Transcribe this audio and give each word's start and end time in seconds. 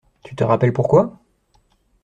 Tu 0.23 0.33
te 0.33 0.43
rappelles 0.43 0.73
pourquoi? 0.73 1.19